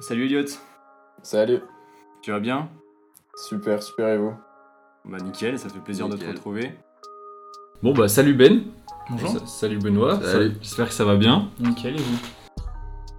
Salut 0.00 0.24
Elliot, 0.26 0.46
Salut. 1.22 1.60
tu 2.22 2.30
vas 2.32 2.40
bien? 2.40 2.68
Super, 3.48 3.82
super 3.82 4.08
et 4.08 4.18
vous? 4.18 4.34
Bah 5.04 5.18
nickel, 5.18 5.58
ça 5.58 5.68
fait 5.68 5.80
plaisir 5.80 6.08
de 6.08 6.16
te 6.16 6.24
retrouver. 6.24 6.72
Bon 7.82 7.92
bah 7.92 8.08
salut 8.08 8.34
Ben. 8.34 8.64
Bonjour. 9.10 9.40
Sa- 9.40 9.46
salut 9.46 9.78
Benoît. 9.78 10.20
Salut. 10.22 10.52
J'espère 10.62 10.88
que 10.88 10.94
ça 10.94 11.04
va 11.04 11.16
bien. 11.16 11.50
Nickel, 11.58 11.96
et 11.96 12.02
vous? 12.02 12.18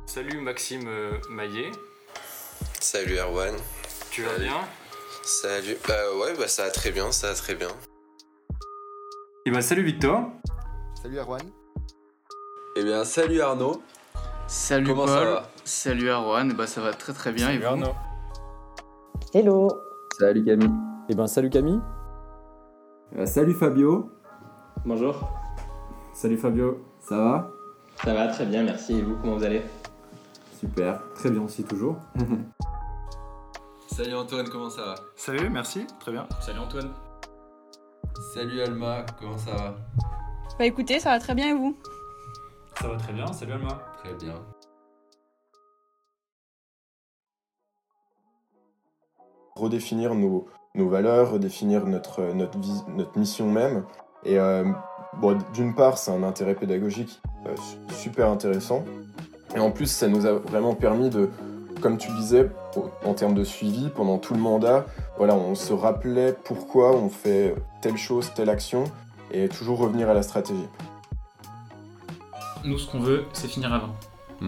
Salut 0.08 0.40
Maxime 0.40 0.88
euh, 0.88 1.17
Maillet, 1.29 1.72
Salut 2.79 3.17
Erwan. 3.17 3.53
tu 4.12 4.23
vas 4.23 4.37
bien? 4.39 4.62
Salut. 5.23 5.76
Bah 5.87 5.94
ouais, 6.19 6.33
bah 6.37 6.47
ça 6.47 6.63
va 6.63 6.69
très 6.71 6.92
bien, 6.92 7.12
ça 7.12 7.28
va 7.29 7.33
très 7.35 7.55
bien. 7.55 7.67
Et 9.46 9.51
bah 9.51 9.62
salut 9.62 9.83
Victor. 9.83 10.23
Salut 11.01 11.17
Erwan. 11.19 11.42
Eh 12.78 12.83
bien, 12.83 13.03
salut 13.05 13.42
Arnaud. 13.42 13.81
Salut 14.47 14.87
Comment 14.87 15.05
Paul. 15.05 15.09
ça 15.17 15.25
va 15.25 15.43
Salut 15.63 16.09
Arwan. 16.09 16.53
Bah 16.53 16.67
ça 16.67 16.81
va 16.81 16.94
très 16.94 17.13
très 17.13 17.31
bien 17.31 17.49
et 17.49 17.58
vous 17.58 17.84
Hello 19.34 19.70
Salut 20.20 20.44
Camille. 20.44 20.72
Eh 21.09 21.16
ben 21.16 21.27
salut 21.27 21.49
Camille. 21.49 21.80
Euh, 23.17 23.26
salut 23.26 23.53
Fabio. 23.53 24.12
Bonjour, 24.86 25.16
Salut 26.13 26.38
Fabio. 26.38 26.80
Ça 27.00 27.17
va? 27.17 27.50
Ça 28.03 28.13
va 28.13 28.27
très 28.27 28.45
bien, 28.45 28.63
merci. 28.63 28.98
Et 29.00 29.02
vous, 29.02 29.16
comment 29.22 29.36
vous 29.38 29.44
allez? 29.44 29.63
Super. 30.59 31.02
Très 31.16 31.31
bien 31.31 31.41
aussi 31.41 31.64
toujours. 31.64 31.95
Salut 33.88 34.14
Antoine, 34.16 34.48
comment 34.50 34.70
ça 34.70 34.81
va? 34.84 34.95
Salut, 35.16 35.50
merci, 35.50 35.88
très 36.00 36.12
bien. 36.12 36.27
Salut 36.41 36.59
Antoine. 36.59 36.91
Salut 38.34 38.62
Alma, 38.62 39.05
comment 39.20 39.38
ça 39.38 39.52
va? 39.52 39.75
Bah 40.59 40.66
écoutez, 40.66 41.00
ça 41.00 41.12
va 41.12 41.20
très 41.20 41.34
bien 41.34 41.50
et 41.50 41.53
vous? 41.58 41.77
Ça 42.82 42.88
va 42.88 42.98
très 42.98 43.14
bien. 43.14 43.32
Salut 43.34 43.54
Alma. 43.54 43.80
Très 44.04 44.14
bien. 44.16 44.36
Redéfinir 49.56 50.14
nos, 50.16 50.45
nos 50.76 50.90
valeurs, 50.90 51.32
redéfinir 51.32 51.86
notre, 51.86 52.22
notre, 52.34 52.58
vis- 52.58 52.84
notre 52.90 53.17
mission 53.17 53.50
même. 53.50 53.86
Et 54.26 54.38
euh, 54.38 54.66
bon, 55.22 55.38
d'une 55.54 55.73
part, 55.73 55.98
c'est 55.98 56.12
un 56.12 56.23
intérêt 56.23 56.56
pédagogique 56.56 57.22
euh, 57.48 57.56
su- 57.56 57.78
super 57.95 58.30
intéressant. 58.30 58.84
Et 59.56 59.60
en 59.60 59.72
plus, 59.72 59.86
ça 59.89 60.08
nous 60.08 60.26
a 60.26 60.34
vraiment 60.34 60.76
permis 60.76 61.10
de, 61.10 61.30
comme 61.82 61.98
tu 61.98 62.12
disais, 62.17 62.50
en 63.06 63.14
termes 63.14 63.34
de 63.36 63.45
suivi, 63.45 63.89
pendant 63.89 64.17
tout 64.17 64.34
le 64.34 64.42
mandat, 64.42 64.86
voilà, 65.17 65.36
on 65.36 65.56
se 65.56 65.72
rappelait 65.72 66.34
pourquoi 66.44 66.92
on 66.94 67.08
fait 67.08 67.56
telle 67.82 67.95
chose, 67.95 68.34
telle 68.36 68.50
action, 68.50 68.84
et 69.32 69.48
toujours 69.48 69.78
revenir 69.80 70.10
à 70.10 70.14
la 70.14 70.23
stratégie. 70.23 70.67
Nous, 72.66 72.77
ce 72.80 72.88
qu'on 72.88 72.99
veut, 72.99 73.23
c'est 73.33 73.47
finir 73.47 73.73
avant. 73.73 73.95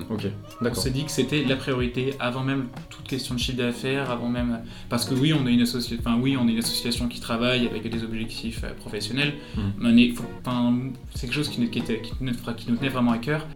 Ok. 0.10 0.26
On 0.60 0.64
D'accord. 0.66 0.84
s'est 0.84 0.90
dit 0.90 1.06
que 1.06 1.12
c'était 1.12 1.44
la 1.46 1.56
priorité 1.56 2.14
avant 2.20 2.44
même 2.44 2.68
toute 2.90 3.08
question 3.08 3.36
de 3.36 3.40
chiffre 3.40 3.58
d'affaires, 3.58 4.12
avant 4.12 4.28
même 4.28 4.60
parce 4.90 5.06
que 5.06 5.14
oui, 5.14 5.32
on 5.34 5.48
est 5.48 5.54
une 5.54 5.62
association, 5.62 5.98
enfin 6.02 6.18
oui, 6.22 6.36
on 6.38 6.46
est 6.50 6.52
une 6.52 6.58
association 6.60 7.08
qui 7.08 7.22
travaille 7.22 7.68
avec 7.68 7.90
des 7.90 8.04
objectifs 8.04 8.62
euh, 8.66 8.74
professionnels. 8.74 9.36
Mhm. 9.56 9.64
Mais 9.80 9.90
on 9.90 9.98
est- 9.98 10.12
faut- 10.14 10.26
enfin, 10.46 10.76
c'est 11.16 11.28
quelque 11.28 11.36
chose 11.36 11.48
qui 11.50 11.62
nous, 11.62 11.70
qui, 11.70 11.80
était- 11.80 12.02
qui 12.02 12.12
nous 12.20 12.32
tenait- 12.34 12.56
qui 12.58 12.70
nous 12.70 12.76
tenait 12.76 12.90
vraiment 12.90 13.12
à 13.14 13.18
cœur. 13.18 13.48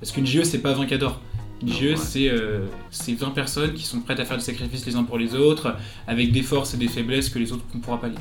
Parce 0.00 0.12
qu'une 0.12 0.26
GE, 0.26 0.44
c'est 0.44 0.60
pas 0.62 0.74
20 0.74 0.86
cadors. 0.86 1.20
Une 1.60 1.68
GE, 1.72 1.82
ouais. 1.90 1.96
c'est 1.96 2.28
euh, 2.28 2.66
c'est 2.90 3.14
20 3.14 3.30
personnes 3.30 3.72
qui 3.74 3.84
sont 3.84 4.00
prêtes 4.00 4.20
à 4.20 4.24
faire 4.24 4.36
des 4.36 4.42
sacrifices 4.44 4.84
les 4.86 4.96
uns 4.96 5.04
pour 5.04 5.18
les 5.18 5.34
autres, 5.34 5.76
avec 6.06 6.30
des 6.32 6.42
forces 6.42 6.74
et 6.74 6.76
des 6.76 6.88
faiblesses 6.88 7.30
que 7.30 7.38
les 7.38 7.52
autres 7.52 7.64
ne 7.74 7.80
pourra 7.80 8.00
pas 8.00 8.08
lire. 8.08 8.18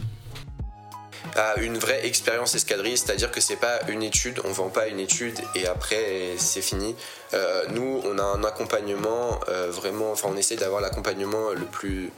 Une 1.58 1.78
vraie 1.78 2.06
expérience 2.06 2.54
escadrille, 2.56 2.98
c'est-à-dire 2.98 3.32
que 3.32 3.42
c'est 3.42 3.56
pas 3.56 3.80
une 3.88 4.04
étude, 4.04 4.40
on 4.44 4.52
vend 4.52 4.70
pas 4.70 4.88
une 4.88 5.00
étude 5.00 5.40
et 5.56 5.66
après 5.68 6.36
c'est 6.38 6.62
fini. 6.62 6.96
Euh, 7.34 7.64
nous, 7.70 8.02
on 8.06 8.20
a 8.20 8.24
un 8.24 8.44
accompagnement 8.44 9.40
euh, 9.50 9.70
vraiment, 9.72 10.12
enfin 10.12 10.30
on 10.32 10.38
essaie 10.38 10.56
d'avoir 10.56 10.82
l'accompagnement 10.82 11.50
le 11.52 11.66
plus 11.66 12.12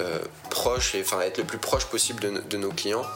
euh, 0.00 0.18
proche 0.50 0.94
et 0.94 1.00
enfin 1.00 1.20
être 1.22 1.38
le 1.38 1.44
plus 1.44 1.58
proche 1.58 1.86
possible 1.86 2.20
de, 2.20 2.30
no- 2.30 2.40
de 2.40 2.56
nos 2.58 2.70
clients. 2.70 3.06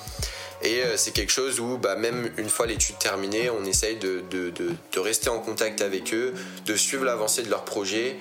Et 0.62 0.80
c'est 0.96 1.10
quelque 1.10 1.32
chose 1.32 1.58
où 1.58 1.76
bah, 1.76 1.96
même 1.96 2.30
une 2.36 2.48
fois 2.48 2.66
l'étude 2.66 2.96
terminée, 2.98 3.50
on 3.50 3.64
essaye 3.64 3.96
de, 3.96 4.22
de- 4.30 5.00
rester 5.00 5.28
en 5.28 5.40
contact 5.40 5.82
avec 5.82 6.14
eux, 6.14 6.32
de 6.66 6.76
suivre 6.76 7.04
l'avancée 7.04 7.42
de 7.42 7.50
leur 7.50 7.64
projet 7.64 8.16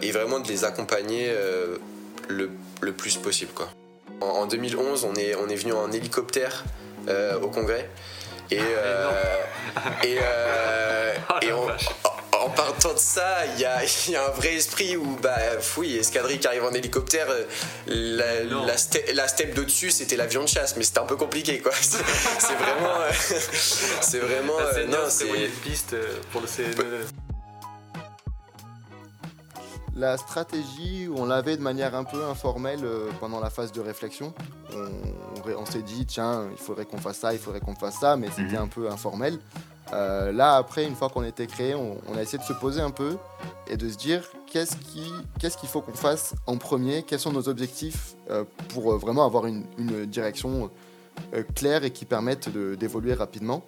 et 0.00 0.10
vraiment 0.10 0.40
de 0.40 0.48
les 0.48 0.64
accompagner 0.64 1.30
le, 2.28 2.50
le 2.80 2.92
plus 2.92 3.18
possible. 3.18 3.52
Quoi. 3.52 3.68
En, 4.20 4.26
en 4.26 4.46
2011, 4.46 5.04
on 5.04 5.14
est, 5.14 5.34
on 5.34 5.48
est 5.48 5.56
venu 5.56 5.72
en 5.72 5.90
hélicoptère 5.92 6.64
euh, 7.08 7.38
au 7.40 7.48
congrès. 7.48 7.88
Et, 8.50 8.58
euh, 8.60 9.10
et, 10.02 10.18
euh, 10.22 11.14
et 11.42 11.52
on- 11.52 11.68
en, 12.42 12.48
partant 12.50 12.94
de 12.94 12.98
ça, 12.98 13.44
il 13.54 13.60
y 13.60 13.64
a, 13.66 13.78
il 14.06 14.12
y 14.12 14.16
a 14.16 14.24
un 14.26 14.30
vrai 14.30 14.54
esprit 14.54 14.96
où, 14.96 15.16
bah, 15.22 15.36
oui, 15.76 15.96
escadrille 15.98 16.38
qui 16.38 16.46
arrive 16.46 16.64
en 16.64 16.72
hélicoptère, 16.72 17.26
euh, 17.30 17.44
la, 17.86 18.42
la, 18.66 18.76
ste- 18.76 19.12
la 19.14 19.28
step 19.28 19.54
d'au-dessus, 19.54 19.90
c'était 19.90 20.16
l'avion 20.16 20.42
de 20.42 20.48
chasse, 20.48 20.74
mais 20.76 20.82
c'était 20.84 21.00
un 21.00 21.04
peu 21.06 21.16
compliqué, 21.16 21.58
quoi. 21.60 21.72
C'est 21.80 22.54
vraiment. 22.54 23.00
euh, 23.02 23.10
c'est 24.00 24.18
vraiment. 24.18 24.58
euh, 24.58 24.86
non, 24.86 24.98
c'est. 25.08 25.26
piste 25.62 25.94
pour 26.32 26.40
le 26.40 26.46
La 30.00 30.16
stratégie, 30.16 31.08
on 31.14 31.26
l'avait 31.26 31.58
de 31.58 31.62
manière 31.62 31.94
un 31.94 32.04
peu 32.04 32.24
informelle 32.24 32.80
euh, 32.84 33.10
pendant 33.20 33.38
la 33.38 33.50
phase 33.50 33.70
de 33.70 33.82
réflexion. 33.82 34.32
On, 34.74 34.86
on 35.38 35.42
ré- 35.42 35.54
on 35.54 35.66
s'est 35.66 35.82
dit, 35.82 36.06
tiens, 36.06 36.46
il 36.50 36.56
faudrait 36.56 36.86
qu'on 36.86 36.96
fasse 36.96 37.18
ça, 37.18 37.34
il 37.34 37.38
faudrait 37.38 37.60
qu'on 37.60 37.74
fasse 37.74 37.98
ça, 38.00 38.16
mais 38.16 38.28
c'était 38.34 38.56
un 38.56 38.66
peu 38.66 38.88
informel. 38.90 39.38
Euh, 39.92 40.32
là, 40.32 40.54
après, 40.56 40.84
une 40.86 40.94
fois 40.94 41.10
qu'on 41.10 41.22
était 41.24 41.46
créé, 41.46 41.74
on, 41.74 41.98
on 42.08 42.16
a 42.16 42.22
essayé 42.22 42.38
de 42.38 42.44
se 42.44 42.54
poser 42.54 42.80
un 42.80 42.90
peu 42.92 43.18
et 43.68 43.76
de 43.76 43.88
se 43.90 43.98
dire 43.98 44.22
qu'est-ce 44.50 44.76
qui- 44.76 45.12
qu'est-ce 45.38 45.58
qu'il 45.58 45.68
faut 45.68 45.82
qu'on 45.82 45.92
fasse 45.92 46.32
en 46.46 46.56
premier, 46.56 47.02
quels 47.02 47.20
sont 47.20 47.32
nos 47.32 47.48
objectifs 47.50 48.14
euh, 48.30 48.44
pour 48.72 48.96
vraiment 48.96 49.26
avoir 49.26 49.44
une, 49.46 49.64
une 49.76 50.06
direction 50.06 50.70
euh, 51.34 51.42
claire 51.54 51.84
et 51.84 51.90
qui 51.90 52.06
permette 52.06 52.48
d'évoluer 52.78 53.12
rapidement? 53.12 53.64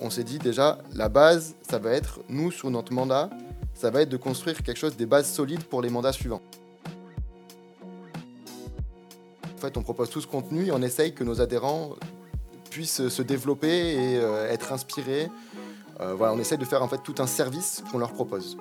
On 0.00 0.08
s'est 0.08 0.24
dit 0.24 0.38
déjà, 0.38 0.78
la 0.94 1.10
base, 1.10 1.56
ça 1.68 1.78
va 1.78 1.90
être, 1.90 2.20
nous, 2.30 2.50
sur 2.50 2.70
notre 2.70 2.94
mandat, 2.94 3.28
ça 3.76 3.90
va 3.90 4.02
être 4.02 4.08
de 4.08 4.16
construire 4.16 4.62
quelque 4.62 4.78
chose, 4.78 4.96
des 4.96 5.06
bases 5.06 5.30
solides 5.30 5.64
pour 5.64 5.82
les 5.82 5.90
mandats 5.90 6.12
suivants. 6.12 6.40
En 9.54 9.58
fait, 9.58 9.76
on 9.76 9.82
propose 9.82 10.10
tout 10.10 10.20
ce 10.20 10.26
contenu 10.26 10.66
et 10.66 10.72
on 10.72 10.82
essaye 10.82 11.14
que 11.14 11.24
nos 11.24 11.40
adhérents 11.40 11.90
puissent 12.70 13.08
se 13.08 13.22
développer 13.22 13.68
et 13.68 14.16
euh, 14.16 14.50
être 14.50 14.72
inspirés. 14.72 15.28
Euh, 16.00 16.14
voilà, 16.14 16.32
on 16.32 16.38
essaye 16.38 16.58
de 16.58 16.64
faire 16.64 16.82
en 16.82 16.88
fait 16.88 17.02
tout 17.02 17.14
un 17.18 17.26
service 17.26 17.82
qu'on 17.90 17.98
leur 17.98 18.12
propose. 18.12 18.56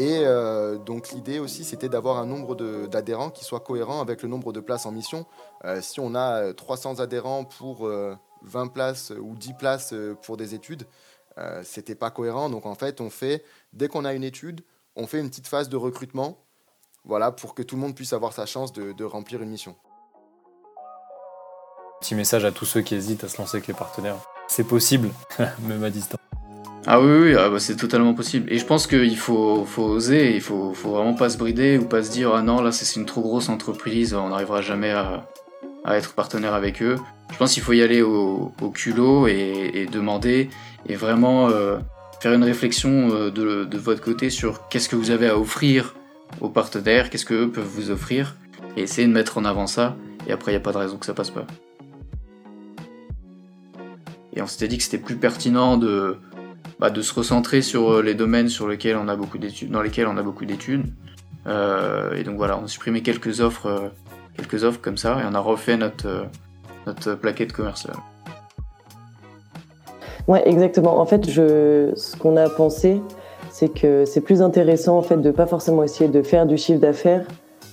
Et 0.00 0.22
euh, 0.24 0.78
donc 0.78 1.10
l'idée 1.10 1.38
aussi, 1.38 1.62
c'était 1.62 1.90
d'avoir 1.90 2.16
un 2.16 2.24
nombre 2.24 2.54
d'adhérents 2.86 3.28
qui 3.28 3.44
soit 3.44 3.60
cohérent 3.60 4.00
avec 4.00 4.22
le 4.22 4.30
nombre 4.30 4.50
de 4.50 4.60
places 4.60 4.86
en 4.86 4.92
mission. 4.92 5.26
Si 5.82 6.00
on 6.00 6.14
a 6.14 6.42
euh, 6.42 6.52
300 6.54 7.00
adhérents 7.00 7.44
pour 7.44 7.86
euh, 7.86 8.16
20 8.40 8.68
places 8.68 9.12
ou 9.20 9.34
10 9.36 9.52
places 9.58 9.94
pour 10.22 10.38
des 10.38 10.54
études, 10.54 10.86
euh, 11.38 11.62
c'était 11.64 11.94
pas 11.94 12.10
cohérent. 12.10 12.50
Donc 12.50 12.66
en 12.66 12.74
fait, 12.74 13.00
on 13.00 13.10
fait 13.10 13.44
dès 13.72 13.88
qu'on 13.88 14.04
a 14.04 14.14
une 14.14 14.24
étude, 14.24 14.62
on 14.96 15.06
fait 15.06 15.20
une 15.20 15.28
petite 15.28 15.46
phase 15.46 15.68
de 15.68 15.76
recrutement, 15.76 16.38
voilà, 17.04 17.32
pour 17.32 17.54
que 17.54 17.62
tout 17.62 17.76
le 17.76 17.82
monde 17.82 17.94
puisse 17.94 18.12
avoir 18.12 18.32
sa 18.32 18.46
chance 18.46 18.72
de, 18.72 18.92
de 18.92 19.04
remplir 19.04 19.42
une 19.42 19.50
mission. 19.50 19.76
Petit 22.00 22.14
message 22.14 22.44
à 22.44 22.52
tous 22.52 22.64
ceux 22.64 22.80
qui 22.80 22.94
hésitent 22.94 23.24
à 23.24 23.28
se 23.28 23.38
lancer 23.38 23.56
avec 23.56 23.66
les 23.66 23.74
partenaires. 23.74 24.16
C'est 24.48 24.64
possible, 24.64 25.10
même 25.60 25.84
à 25.84 25.90
distance. 25.90 26.20
Ah 26.86 26.98
oui, 26.98 27.12
oui, 27.12 27.34
ah 27.36 27.50
bah 27.50 27.60
c'est 27.60 27.76
totalement 27.76 28.14
possible. 28.14 28.50
Et 28.50 28.58
je 28.58 28.64
pense 28.64 28.86
qu'il 28.86 29.16
faut, 29.18 29.66
faut 29.66 29.84
oser, 29.84 30.34
il 30.34 30.40
faut, 30.40 30.72
faut 30.72 30.92
vraiment 30.92 31.14
pas 31.14 31.28
se 31.28 31.36
brider 31.36 31.76
ou 31.76 31.84
pas 31.84 32.02
se 32.02 32.10
dire 32.10 32.34
ah 32.34 32.42
non, 32.42 32.62
là 32.62 32.72
c'est 32.72 32.86
c'est 32.86 32.98
une 32.98 33.06
trop 33.06 33.20
grosse 33.20 33.50
entreprise, 33.50 34.14
on 34.14 34.30
n'arrivera 34.30 34.62
jamais 34.62 34.90
à, 34.90 35.28
être 35.96 36.14
partenaire 36.14 36.54
avec 36.54 36.82
eux. 36.82 36.96
Je 37.32 37.36
pense 37.36 37.54
qu'il 37.54 37.62
faut 37.62 37.72
y 37.72 37.82
aller 37.82 38.02
au, 38.02 38.52
culot 38.74 39.26
et, 39.26 39.88
demander 39.90 40.50
et 40.86 40.94
vraiment 40.94 41.48
euh, 41.48 41.78
faire 42.20 42.32
une 42.32 42.44
réflexion 42.44 43.10
euh, 43.12 43.30
de, 43.30 43.78
votre 43.78 44.02
côté 44.02 44.30
sur 44.30 44.68
qu'est-ce 44.68 44.88
que 44.88 44.96
vous 44.96 45.10
avez 45.10 45.28
à 45.28 45.38
offrir 45.38 45.94
aux 46.40 46.48
partenaires, 46.48 47.10
qu'est-ce 47.10 47.24
qu'eux 47.24 47.50
peuvent 47.50 47.64
vous 47.64 47.90
offrir 47.90 48.36
et 48.76 48.82
essayer 48.82 49.06
de 49.06 49.12
mettre 49.12 49.38
en 49.38 49.44
avant 49.44 49.66
ça. 49.66 49.96
Et 50.26 50.32
après, 50.32 50.52
il 50.52 50.54
n'y 50.54 50.60
a 50.60 50.62
pas 50.62 50.72
de 50.72 50.78
raison 50.78 50.96
que 50.96 51.06
ça 51.06 51.14
passe 51.14 51.30
pas. 51.30 51.46
Et 54.32 54.42
on 54.42 54.46
s'était 54.46 54.68
dit 54.68 54.78
que 54.78 54.84
c'était 54.84 54.98
plus 54.98 55.16
pertinent 55.16 55.76
de, 55.76 56.18
bah, 56.78 56.90
de 56.90 57.02
se 57.02 57.12
recentrer 57.12 57.62
sur 57.62 57.94
euh, 57.94 58.02
les 58.02 58.14
domaines 58.14 58.48
sur 58.48 58.68
lesquels 58.68 58.96
on 58.96 59.08
a 59.08 59.16
beaucoup 59.16 59.38
dans 59.38 59.82
lesquels 59.82 60.06
on 60.06 60.16
a 60.16 60.22
beaucoup 60.22 60.44
d'études. 60.44 60.84
Et 61.46 62.22
donc 62.22 62.36
voilà, 62.36 62.58
on 62.58 62.64
a 62.64 62.68
supprimé 62.68 63.02
quelques 63.02 63.40
offres, 63.40 63.92
quelques 64.40 64.64
offres 64.64 64.80
comme 64.80 64.96
ça, 64.96 65.18
et 65.20 65.24
on 65.30 65.34
a 65.34 65.40
refait 65.40 65.76
notre, 65.76 66.08
euh, 66.08 66.24
notre 66.86 67.14
plaquette 67.14 67.52
commerciale. 67.52 67.96
Ouais, 70.28 70.46
exactement. 70.48 70.98
En 70.98 71.06
fait, 71.06 71.26
ce 71.26 72.16
qu'on 72.16 72.36
a 72.36 72.48
pensé, 72.48 73.00
c'est 73.50 73.68
que 73.68 74.04
c'est 74.04 74.20
plus 74.20 74.42
intéressant 74.42 74.96
en 74.96 75.02
fait 75.02 75.16
de 75.16 75.30
pas 75.30 75.46
forcément 75.46 75.82
essayer 75.82 76.08
de 76.08 76.22
faire 76.22 76.46
du 76.46 76.56
chiffre 76.56 76.80
d'affaires, 76.80 77.26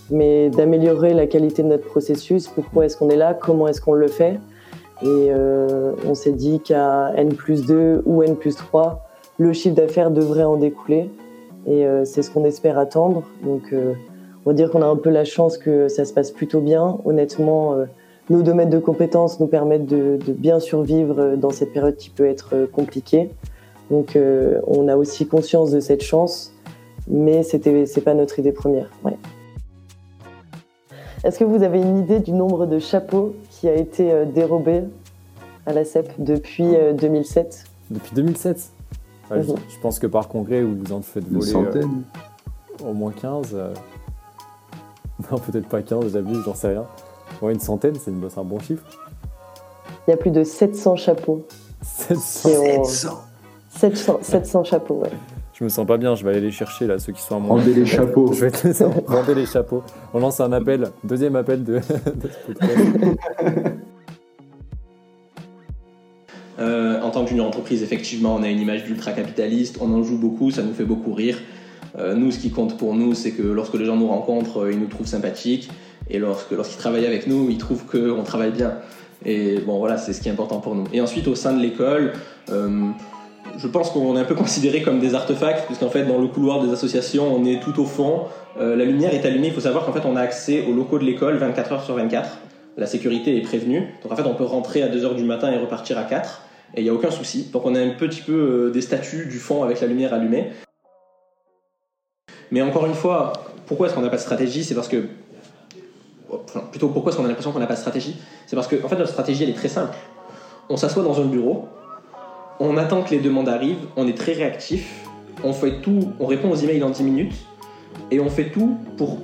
mais 0.10 0.50
d'améliorer 0.50 1.14
la 1.14 1.28
qualité 1.28 1.62
de 1.62 1.68
notre 1.68 1.86
processus. 1.86 2.48
Pourquoi 2.48 2.86
est-ce 2.86 2.98
qu'on 2.98 3.10
est 3.10 3.18
là? 3.18 3.34
Comment 3.34 3.68
est-ce 3.68 3.82
qu'on 3.82 3.94
le 3.94 4.08
fait? 4.08 4.40
Et 5.04 5.28
euh, 5.30 5.92
on 6.06 6.16
s'est 6.16 6.32
dit 6.32 6.60
qu'à 6.60 7.12
N 7.16 7.34
plus 7.34 7.66
2 7.66 8.04
ou 8.06 8.24
N 8.24 8.36
plus 8.36 8.56
3, 8.56 9.08
le 9.38 9.54
chiffre 9.54 9.76
d'affaires 9.76 10.10
devrait 10.10 10.46
en 10.46 10.58
découler. 10.58 11.12
et 11.68 11.86
c'est 12.06 12.24
ce 12.24 12.32
qu'on 12.32 12.46
espère 12.46 12.80
attendre. 12.80 13.24
Donc 13.44 13.72
on 14.48 14.52
va 14.52 14.54
dire 14.54 14.72
qu'on 14.72 14.82
a 14.82 14.86
un 14.86 14.96
peu 14.96 15.10
la 15.10 15.26
chance 15.26 15.58
que 15.58 15.90
ça 15.90 16.06
se 16.06 16.14
passe 16.14 16.32
plutôt 16.32 16.62
bien. 16.62 17.00
Honnêtement, 17.04 17.76
nos 18.30 18.44
domaines 18.44 18.70
de 18.70 18.80
compétences 18.80 19.42
nous 19.42 19.48
permettent 19.48 19.88
de, 19.88 20.18
de, 20.26 20.32
bien 20.32 20.62
survivre 20.62 21.36
dans 21.36 21.50
cette 21.50 21.74
période 21.74 21.98
qui 21.98 22.10
peut 22.10 22.26
être 22.26 22.66
compliquée. 22.72 23.30
Donc 23.92 24.18
on 24.66 24.88
a 24.88 24.96
aussi 24.96 25.28
conscience 25.28 25.72
de 25.72 25.82
cette 25.82 26.02
chance, 26.02 26.54
mais 27.10 27.44
c'était 27.44 27.86
c'est 27.86 28.00
pas 28.00 28.14
notre 28.14 28.40
idée 28.40 28.54
première. 28.54 28.90
Ouais. 29.04 29.18
Est-ce 31.26 31.40
que 31.40 31.44
vous 31.44 31.62
avez 31.62 31.82
une 31.82 31.98
idée 31.98 32.22
du 32.22 32.32
nombre 32.32 32.68
de 32.68 32.80
chapeaux 32.80 33.36
qui 33.50 33.68
a 33.68 33.76
été 33.76 34.24
dérobé 34.34 34.84
à 35.66 35.74
la 35.74 35.84
CEP 35.84 36.10
depuis 36.20 36.74
2007 36.98 37.66
Depuis 37.92 38.16
2007 38.16 38.72
ouais, 39.30 39.44
je, 39.44 39.48
je, 39.48 39.80
pense 39.82 40.00
que 40.00 40.08
par 40.08 40.30
congrès, 40.30 40.62
vous 40.62 40.78
vous 40.78 40.94
en 40.94 41.02
faites 41.02 41.26
voler. 41.26 41.36
Une 41.36 41.66
centaine 41.66 42.04
euh, 42.82 42.90
Au 42.90 42.94
moins 42.94 43.12
15. 43.12 43.52
Euh... 43.54 43.74
Non, 45.32 45.38
peut-être 45.40 45.68
pas 45.68 45.82
15, 45.82 46.14
j'abuse, 46.14 46.40
j'en 46.46 46.56
sais 46.56 46.70
rien. 46.70 46.86
Ouais, 47.42 47.54
une 47.54 47.60
centaine, 47.60 47.96
c'est 47.96 48.12
un 48.12 48.44
bon 48.44 48.60
chiffre. 48.60 48.84
Il 50.08 50.12
y 50.12 50.14
a 50.14 50.18
plus 50.18 50.32
de 50.32 50.44
700 50.44 50.96
chapeaux. 50.96 51.46
700 51.82 52.50
ont... 52.50 52.84
700 53.70 54.20
700 54.22 54.64
chapeaux, 54.64 55.02
ouais. 55.04 55.12
Je 55.54 55.64
me 55.64 55.70
sens 55.70 55.88
pas 55.88 55.98
bien, 55.98 56.16
je 56.16 56.24
vais 56.24 56.32
aller 56.32 56.42
les 56.42 56.52
chercher 56.52 56.86
là, 56.86 57.00
ceux 57.00 57.12
qui 57.12 57.22
sont 57.22 57.38
à 57.38 57.40
moi. 57.40 57.58
Rendez 57.58 57.74
les 57.74 57.86
chapeaux. 57.86 58.32
Je 58.32 58.46
vais 58.46 58.52
te 58.52 58.68
laisser 58.68 58.86
Rendez 59.08 59.34
les 59.36 59.46
chapeaux. 59.46 59.84
On 60.14 60.20
lance 60.20 60.40
un 60.40 60.52
appel, 60.52 60.92
deuxième 61.04 61.36
appel 61.36 61.64
de, 61.64 61.74
de 61.80 61.82
ce 61.82 62.46
podcast. 62.46 62.78
Euh, 66.60 67.02
en 67.02 67.10
tant 67.10 67.26
qu'une 67.26 67.42
entreprise, 67.42 67.84
effectivement, 67.84 68.36
on 68.36 68.44
a 68.44 68.50
une 68.50 68.60
image 68.60 68.86
d'ultra-capitaliste, 68.86 69.78
on 69.82 69.94
en 69.94 70.04
joue 70.04 70.18
beaucoup, 70.18 70.52
ça 70.52 70.64
nous 70.64 70.74
fait 70.74 70.86
beaucoup 70.86 71.14
rire. 71.14 71.38
Euh, 71.98 72.16
nous, 72.16 72.32
ce 72.32 72.40
qui 72.40 72.50
compte 72.50 72.78
pour 72.78 72.96
nous, 72.96 73.14
c'est 73.14 73.32
que 73.32 73.44
lorsque 73.44 73.76
les 73.76 73.86
gens 73.86 73.96
nous 73.96 74.08
rencontrent, 74.08 74.64
euh, 74.64 74.72
ils 74.72 74.80
nous 74.80 74.88
trouvent 74.88 75.08
sympathiques, 75.08 75.70
et 76.10 76.20
lorsqu'ils 76.20 76.78
travaillent 76.78 77.06
avec 77.06 77.28
nous, 77.28 77.50
ils 77.50 77.58
trouvent 77.58 77.86
qu'on 77.86 78.24
travaille 78.24 78.52
bien. 78.52 78.76
Et 79.26 79.60
bon, 79.60 79.78
voilà, 79.80 79.98
c'est 79.98 80.14
ce 80.14 80.22
qui 80.22 80.30
est 80.30 80.32
important 80.32 80.60
pour 80.60 80.76
nous. 80.76 80.86
Et 80.94 81.02
ensuite, 81.02 81.28
au 81.28 81.36
sein 81.36 81.54
de 81.54 81.62
l'école, 81.62 82.14
euh, 82.50 82.90
je 83.58 83.68
pense 83.68 83.90
qu'on 83.90 84.16
est 84.16 84.20
un 84.20 84.26
peu 84.26 84.36
considéré 84.46 84.82
comme 84.82 85.00
des 85.00 85.16
artefacts, 85.16 85.66
puisqu'en 85.66 85.90
fait, 85.90 86.06
dans 86.06 86.20
le 86.20 86.28
couloir 86.28 86.64
des 86.64 86.72
associations, 86.72 87.36
on 87.36 87.46
est 87.46 87.60
tout 87.62 87.80
au 87.82 87.86
fond. 87.86 88.24
La 88.60 88.86
lumière 88.86 89.14
est 89.14 89.24
allumée, 89.24 89.50
il 89.50 89.54
faut 89.54 89.62
savoir 89.62 89.86
qu'en 89.86 89.94
fait, 89.94 90.02
on 90.06 90.16
a 90.16 90.22
accès 90.22 90.66
aux 90.68 90.74
locaux 90.74 90.98
de 90.98 91.04
l'école 91.04 91.38
24 91.38 91.74
heures 91.74 91.84
sur 91.84 91.94
24. 91.94 92.40
La 92.76 92.88
sécurité 92.88 93.38
est 93.38 93.42
prévenue. 93.42 93.82
Donc 94.02 94.12
en 94.12 94.16
fait, 94.16 94.26
on 94.26 94.34
peut 94.34 94.46
rentrer 94.46 94.82
à 94.82 94.88
2h 94.88 95.16
du 95.16 95.24
matin 95.24 95.52
et 95.52 95.58
repartir 95.58 96.00
à 96.00 96.04
4 96.04 96.42
et 96.76 96.82
il 96.82 96.84
n'y 96.84 96.90
a 96.90 96.94
aucun 96.94 97.12
souci. 97.12 97.50
Donc 97.54 97.66
on 97.66 97.76
a 97.76 97.80
un 97.80 97.90
petit 97.90 98.22
peu 98.22 98.72
des 98.74 98.82
statues 98.82 99.28
du 99.28 99.38
fond 99.38 99.64
avec 99.64 99.82
la 99.82 99.88
lumière 99.88 100.14
allumée. 100.14 100.52
Mais 102.52 102.62
encore 102.62 102.86
une 102.86 102.94
fois, 102.94 103.34
pourquoi 103.66 103.88
est-ce 103.88 103.96
qu'on 103.96 104.02
n'a 104.02 104.10
pas 104.10 104.18
de 104.18 104.22
stratégie 104.22 104.64
C'est 104.64 104.76
parce 104.76 104.88
que. 104.88 105.08
Enfin, 106.30 106.62
plutôt, 106.72 106.90
pourquoi 106.90 107.12
est-ce 107.12 107.18
qu'on 107.18 107.26
a 107.26 107.28
l'impression 107.28 107.52
qu'on 107.52 107.60
n'a 107.60 107.68
pas 107.68 107.76
de 107.76 107.80
stratégie 107.80 108.18
C'est 108.46 108.56
parce 108.56 108.68
que, 108.68 108.84
en 108.84 108.88
fait, 108.88 108.98
notre 108.98 109.12
stratégie, 109.12 109.44
elle 109.44 109.50
est 109.50 109.54
très 109.54 109.70
simple. 109.70 109.96
On 110.70 110.76
s'assoit 110.76 111.04
dans 111.04 111.22
un 111.22 111.26
bureau, 111.26 111.68
on 112.60 112.78
attend 112.78 113.02
que 113.04 113.12
les 113.12 113.20
demandes 113.20 113.48
arrivent, 113.48 113.86
on 113.96 114.08
est 114.08 114.18
très 114.18 114.34
réactif, 114.34 115.06
on 115.44 115.54
fait 115.54 115.82
tout, 115.82 116.12
on 116.20 116.26
répond 116.26 116.50
aux 116.50 116.56
emails 116.56 116.84
en 116.84 116.90
10 116.90 117.04
minutes, 117.04 117.36
et 118.12 118.20
on 118.20 118.30
fait 118.30 118.50
tout 118.50 118.78
pour 118.98 119.20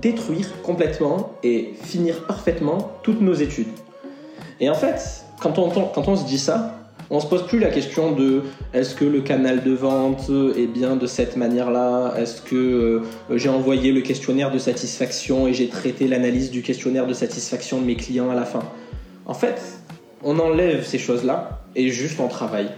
détruire 0.00 0.60
complètement 0.62 1.32
et 1.42 1.74
finir 1.82 2.26
parfaitement 2.26 2.92
toutes 3.02 3.20
nos 3.20 3.34
études. 3.34 3.68
Et 4.60 4.68
en 4.68 4.74
fait, 4.74 5.24
quand 5.40 5.58
on, 5.58 5.70
quand 5.70 6.08
on 6.08 6.16
se 6.16 6.24
dit 6.24 6.38
ça, 6.38 6.77
on 7.10 7.20
se 7.20 7.26
pose 7.26 7.46
plus 7.46 7.58
la 7.58 7.70
question 7.70 8.12
de 8.12 8.42
est-ce 8.74 8.94
que 8.94 9.04
le 9.04 9.20
canal 9.20 9.62
de 9.62 9.72
vente 9.72 10.30
est 10.56 10.66
bien 10.66 10.96
de 10.96 11.06
cette 11.06 11.36
manière-là? 11.36 12.14
Est-ce 12.18 12.42
que 12.42 12.56
euh, 12.56 13.02
j'ai 13.38 13.48
envoyé 13.48 13.92
le 13.92 14.02
questionnaire 14.02 14.50
de 14.50 14.58
satisfaction 14.58 15.46
et 15.46 15.54
j'ai 15.54 15.68
traité 15.68 16.06
l'analyse 16.06 16.50
du 16.50 16.62
questionnaire 16.62 17.06
de 17.06 17.14
satisfaction 17.14 17.80
de 17.80 17.86
mes 17.86 17.96
clients 17.96 18.30
à 18.30 18.34
la 18.34 18.44
fin? 18.44 18.62
En 19.24 19.34
fait, 19.34 19.60
on 20.22 20.38
enlève 20.38 20.84
ces 20.84 20.98
choses-là 20.98 21.62
et 21.76 21.88
juste 21.88 22.20
on 22.20 22.28
travaille. 22.28 22.68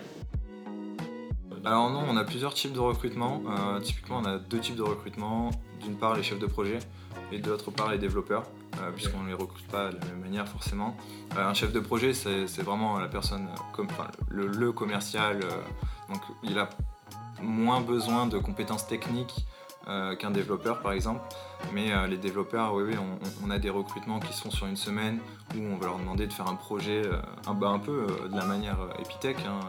Alors 1.65 1.91
non, 1.91 2.03
on 2.09 2.17
a 2.17 2.25
plusieurs 2.25 2.55
types 2.55 2.73
de 2.73 2.81
recrutement. 2.81 3.43
Euh, 3.47 3.81
typiquement, 3.81 4.19
on 4.19 4.25
a 4.25 4.39
deux 4.39 4.61
types 4.61 4.77
de 4.77 4.83
recrutement. 4.83 5.51
D'une 5.81 5.97
part, 5.97 6.15
les 6.15 6.23
chefs 6.23 6.39
de 6.39 6.47
projet 6.47 6.79
et 7.33 7.39
d'autre 7.39 7.71
part, 7.71 7.91
les 7.91 7.99
développeurs, 7.99 8.45
euh, 8.81 8.91
puisqu'on 8.93 9.21
ne 9.21 9.29
les 9.29 9.35
recrute 9.35 9.67
pas 9.69 9.91
de 9.91 9.99
la 9.99 10.07
même 10.07 10.21
manière 10.21 10.49
forcément. 10.49 10.97
Euh, 11.37 11.47
un 11.47 11.55
chef 11.55 11.73
de 11.73 11.81
projet, 11.81 12.15
c'est 12.15 12.63
vraiment 12.63 12.99
la 12.99 13.09
personne, 13.09 13.49
comme, 13.73 13.89
le, 14.29 14.73
commercial, 14.73 15.41
donc 16.09 16.23
il 16.43 16.59
a 16.59 16.71
moins 17.43 17.81
besoin 17.81 18.27
de 18.27 18.39
compétences 18.39 18.87
techniques 18.87 19.47
qu'un 20.19 20.31
développeur 20.31 20.83
par 20.83 20.93
exemple. 20.93 21.21
Mais 21.73 21.91
les 22.07 22.19
développeurs, 22.19 22.75
oui, 22.75 22.85
oui 22.89 22.95
on, 23.45 23.51
a 23.51 23.59
des 23.59 23.71
recrutements 23.71 24.21
qui 24.21 24.33
sont 24.33 24.51
sur 24.51 24.67
une 24.67 24.77
semaine 24.77 25.19
où 25.57 25.61
on 25.61 25.77
va 25.79 25.87
leur 25.87 25.99
demander 25.99 26.27
de 26.27 26.33
faire 26.33 26.49
un 26.49 26.55
projet 26.55 27.03
un, 27.47 27.55
bah, 27.55 27.69
un 27.69 27.79
peu 27.79 28.07
de 28.31 28.37
la 28.37 28.45
manière 28.45 28.79
épithèque. 29.01 29.39
Hein, 29.47 29.61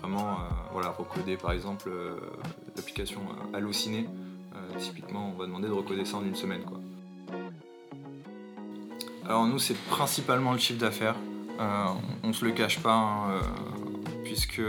vraiment 0.00 0.38
voilà, 0.72 0.90
recoder 0.90 1.36
par 1.36 1.52
exemple 1.52 1.90
l'application 2.76 3.20
Halluciné. 3.52 4.08
typiquement, 4.78 5.32
on 5.34 5.38
va 5.38 5.46
demander 5.46 5.68
de 5.68 5.72
recoder 5.72 6.04
ça 6.04 6.16
en 6.16 6.24
une 6.24 6.34
semaine. 6.34 6.62
Quoi. 6.62 6.80
Alors 9.30 9.46
nous, 9.46 9.60
c'est 9.60 9.76
principalement 9.88 10.52
le 10.52 10.58
chiffre 10.58 10.80
d'affaires. 10.80 11.14
Euh, 11.60 11.86
on 12.24 12.28
ne 12.28 12.32
se 12.32 12.44
le 12.44 12.50
cache 12.50 12.80
pas, 12.80 12.94
hein, 12.94 13.30
euh, 13.30 13.40
puisque 14.24 14.60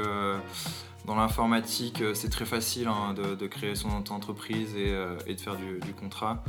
dans 1.06 1.16
l'informatique, 1.16 2.04
c'est 2.14 2.30
très 2.30 2.46
facile 2.46 2.88
hein, 2.88 3.16
de, 3.16 3.48
créer 3.48 3.74
son 3.74 3.90
entreprise 3.90 4.76
et, 4.76 4.92
euh, 4.92 5.16
de 5.28 5.40
faire 5.40 5.56
du, 5.56 5.80
du 5.80 5.94
contrat. 5.94 6.44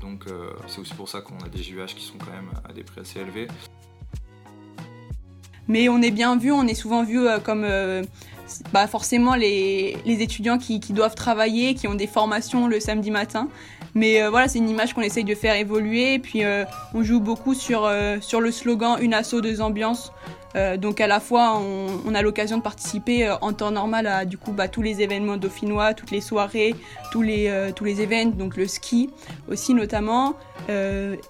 donc 0.00 0.24
c'est 0.68 0.80
aussi 0.80 0.94
pour 0.94 1.10
ça 1.10 1.20
qu'on 1.20 1.36
a 1.44 1.48
des 1.48 1.62
JUH 1.62 1.94
qui 1.94 2.04
sont 2.04 2.16
quand 2.16 2.32
même 2.32 2.50
à 2.66 2.72
des 2.72 2.82
prix 2.82 3.02
assez 3.02 3.20
élevés. 3.20 3.48
Mais 5.68 5.88
on 5.88 6.02
est 6.02 6.10
bien 6.10 6.36
vu, 6.36 6.52
on 6.52 6.66
est 6.66 6.74
souvent 6.74 7.04
vu 7.04 7.20
comme 7.44 7.64
bah 8.72 8.86
forcément 8.86 9.34
les, 9.34 9.96
les 10.04 10.22
étudiants 10.22 10.58
qui, 10.58 10.80
qui, 10.80 10.92
doivent 10.92 11.14
travailler, 11.14 11.74
qui 11.74 11.88
ont 11.88 11.94
des 11.94 12.06
formations 12.06 12.68
le 12.68 12.80
samedi 12.80 13.10
matin. 13.10 13.48
Mais 13.94 14.22
euh, 14.22 14.30
voilà, 14.30 14.48
c'est 14.48 14.58
une 14.58 14.70
image 14.70 14.94
qu'on 14.94 15.02
essaye 15.02 15.24
de 15.24 15.34
faire 15.34 15.54
évoluer. 15.54 16.14
Et 16.14 16.18
puis 16.18 16.44
euh, 16.44 16.64
on 16.94 17.02
joue 17.02 17.20
beaucoup 17.20 17.54
sur, 17.54 17.84
euh, 17.84 18.18
sur 18.20 18.40
le 18.40 18.50
slogan 18.50 18.96
Une 19.00 19.14
asso, 19.14 19.40
deux 19.42 19.60
ambiances. 19.60 20.12
donc 20.78 21.00
à 21.00 21.06
la 21.06 21.18
fois, 21.18 21.56
on, 21.56 21.86
on 22.06 22.14
a 22.14 22.20
l'occasion 22.20 22.58
de 22.58 22.62
participer 22.62 23.30
en 23.40 23.54
temps 23.54 23.70
normal 23.70 24.06
à 24.06 24.26
du 24.26 24.36
coup 24.36 24.52
bah, 24.52 24.68
tous 24.68 24.82
les 24.82 25.00
événements 25.00 25.38
dauphinois, 25.38 25.94
toutes 25.94 26.10
les 26.10 26.20
soirées, 26.20 26.74
tous 27.10 27.22
les, 27.22 27.70
tous 27.74 27.84
les 27.84 28.02
événements, 28.02 28.36
donc 28.36 28.58
le 28.58 28.66
ski 28.66 29.08
aussi 29.48 29.72
notamment, 29.72 30.34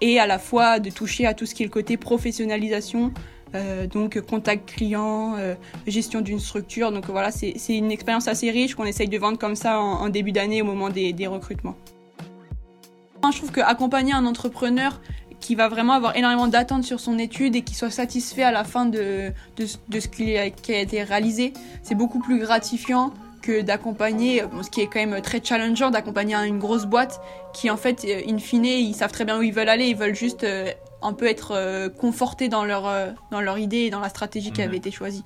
et 0.00 0.18
à 0.18 0.26
la 0.26 0.40
fois 0.40 0.80
de 0.80 0.90
toucher 0.90 1.24
à 1.24 1.34
tout 1.34 1.46
ce 1.46 1.54
qui 1.54 1.62
est 1.62 1.66
le 1.66 1.70
côté 1.70 1.96
professionnalisation. 1.96 3.12
Euh, 3.54 3.86
donc 3.86 4.20
contact 4.22 4.74
client, 4.74 5.34
euh, 5.38 5.54
gestion 5.86 6.20
d'une 6.20 6.40
structure. 6.40 6.90
Donc 6.92 7.06
voilà, 7.06 7.30
c'est 7.30 7.54
une 7.68 7.90
expérience 7.90 8.28
assez 8.28 8.50
riche 8.50 8.74
qu'on 8.74 8.84
essaye 8.84 9.08
de 9.08 9.18
vendre 9.18 9.38
comme 9.38 9.56
ça 9.56 9.80
en, 9.80 10.08
début 10.08 10.32
d'année 10.32 10.62
au 10.62 10.64
moment 10.64 10.88
des, 10.88 11.26
recrutements. 11.26 11.76
Je 13.30 13.38
trouve 13.38 13.52
qu'accompagner 13.52 14.12
un 14.12 14.26
entrepreneur 14.26 15.00
qui 15.38 15.54
va 15.54 15.68
vraiment 15.68 15.94
avoir 15.94 16.16
énormément 16.16 16.48
d'attentes 16.48 16.84
sur 16.84 17.00
son 17.00 17.18
étude 17.18 17.56
et 17.56 17.62
qui 17.62 17.74
soit 17.74 17.90
satisfait 17.90 18.42
à 18.42 18.52
la 18.52 18.64
fin 18.64 18.86
de, 18.86 19.32
de, 19.56 20.00
ce 20.00 20.08
qui 20.08 20.36
a, 20.36 20.50
qui 20.50 20.74
a 20.74 20.80
été 20.80 21.02
réalisé, 21.02 21.52
c'est 21.82 21.94
beaucoup 21.94 22.20
plus 22.20 22.38
gratifiant 22.38 23.12
que 23.40 23.60
d'accompagner, 23.60 24.42
ce 24.62 24.70
qui 24.70 24.82
est 24.82 24.86
quand 24.86 25.04
même 25.04 25.20
très 25.20 25.42
challengeant, 25.42 25.90
d'accompagner 25.90 26.36
une 26.36 26.58
grosse 26.58 26.86
boîte 26.86 27.20
qui 27.52 27.70
en 27.70 27.76
fait, 27.76 28.06
in 28.28 28.38
fine, 28.38 28.64
ils 28.64 28.94
savent 28.94 29.10
très 29.10 29.24
bien 29.24 29.38
où 29.38 29.42
ils 29.42 29.52
veulent 29.52 29.68
aller, 29.68 29.86
ils 29.86 29.96
veulent 29.96 30.14
juste 30.14 30.46
un 31.02 31.12
peu 31.12 31.26
être 31.26 31.88
confortés 31.98 32.48
dans 32.48 32.64
leur, 32.64 32.84
dans 33.30 33.40
leur 33.40 33.58
idée 33.58 33.78
et 33.78 33.90
dans 33.90 34.00
la 34.00 34.08
stratégie 34.08 34.52
qui 34.52 34.62
avait 34.62 34.76
été 34.76 34.90
choisie. 34.90 35.24